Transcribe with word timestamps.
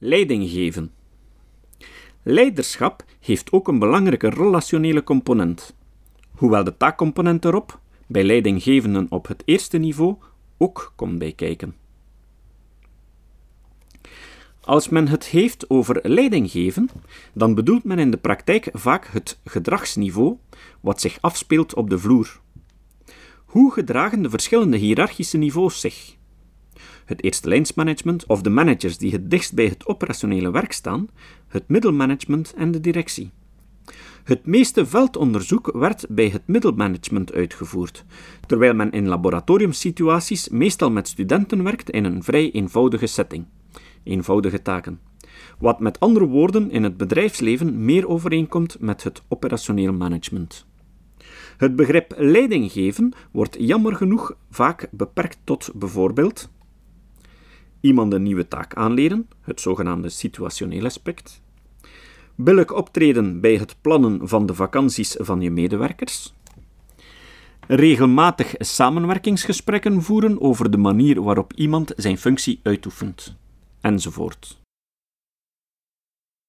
Leiding 0.00 0.50
geven. 0.50 0.92
Leiderschap 2.22 3.04
heeft 3.20 3.52
ook 3.52 3.68
een 3.68 3.78
belangrijke 3.78 4.28
relationele 4.28 5.04
component. 5.04 5.74
Hoewel 6.30 6.64
de 6.64 6.76
taakcomponent 6.76 7.44
erop, 7.44 7.80
bij 8.06 8.24
leidinggevenden 8.24 9.06
op 9.10 9.26
het 9.28 9.42
eerste 9.44 9.78
niveau, 9.78 10.16
ook 10.58 10.92
komt 10.96 11.18
bij 11.18 11.32
kijken. 11.32 11.76
Als 14.60 14.88
men 14.88 15.08
het 15.08 15.26
heeft 15.26 15.70
over 15.70 16.00
leidinggeven, 16.02 16.90
dan 17.32 17.54
bedoelt 17.54 17.84
men 17.84 17.98
in 17.98 18.10
de 18.10 18.16
praktijk 18.16 18.68
vaak 18.72 19.06
het 19.06 19.40
gedragsniveau 19.44 20.36
wat 20.80 21.00
zich 21.00 21.18
afspeelt 21.20 21.74
op 21.74 21.90
de 21.90 21.98
vloer. 21.98 22.40
Hoe 23.44 23.72
gedragen 23.72 24.22
de 24.22 24.30
verschillende 24.30 24.76
hiërarchische 24.76 25.36
niveaus 25.36 25.80
zich? 25.80 26.17
Het 27.04 27.22
eerste 27.22 27.48
lijnsmanagement 27.48 28.26
of 28.26 28.42
de 28.42 28.50
managers 28.50 28.98
die 28.98 29.12
het 29.12 29.30
dichtst 29.30 29.54
bij 29.54 29.66
het 29.66 29.86
operationele 29.86 30.50
werk 30.50 30.72
staan, 30.72 31.08
het 31.48 31.68
middelmanagement 31.68 32.54
en 32.56 32.70
de 32.70 32.80
directie. 32.80 33.30
Het 34.24 34.46
meeste 34.46 34.86
veldonderzoek 34.86 35.70
werd 35.72 36.06
bij 36.08 36.28
het 36.28 36.42
middelmanagement 36.46 37.32
uitgevoerd, 37.32 38.04
terwijl 38.46 38.74
men 38.74 38.90
in 38.90 39.08
laboratoriumsituaties 39.08 40.48
meestal 40.48 40.90
met 40.90 41.08
studenten 41.08 41.62
werkt 41.62 41.90
in 41.90 42.04
een 42.04 42.22
vrij 42.22 42.50
eenvoudige 42.52 43.06
setting. 43.06 43.46
Eenvoudige 44.02 44.62
taken. 44.62 45.00
Wat 45.58 45.80
met 45.80 46.00
andere 46.00 46.26
woorden 46.26 46.70
in 46.70 46.82
het 46.82 46.96
bedrijfsleven 46.96 47.84
meer 47.84 48.08
overeenkomt 48.08 48.80
met 48.80 49.02
het 49.02 49.22
operationeel 49.28 49.92
management. 49.92 50.66
Het 51.56 51.76
begrip 51.76 52.14
leiding 52.16 52.72
geven 52.72 53.12
wordt 53.32 53.56
jammer 53.60 53.94
genoeg 53.94 54.36
vaak 54.50 54.88
beperkt 54.90 55.38
tot 55.44 55.70
bijvoorbeeld 55.74 56.50
iemand 57.80 58.12
een 58.12 58.22
nieuwe 58.22 58.48
taak 58.48 58.74
aanleren, 58.74 59.28
het 59.40 59.60
zogenaamde 59.60 60.08
situationeel 60.08 60.84
aspect, 60.84 61.42
billig 62.34 62.72
optreden 62.72 63.40
bij 63.40 63.56
het 63.56 63.76
plannen 63.80 64.28
van 64.28 64.46
de 64.46 64.54
vakanties 64.54 65.16
van 65.18 65.40
je 65.40 65.50
medewerkers, 65.50 66.34
regelmatig 67.66 68.54
samenwerkingsgesprekken 68.58 70.02
voeren 70.02 70.40
over 70.40 70.70
de 70.70 70.76
manier 70.76 71.22
waarop 71.22 71.52
iemand 71.52 71.92
zijn 71.96 72.18
functie 72.18 72.60
uitoefent, 72.62 73.36
enzovoort. 73.80 74.58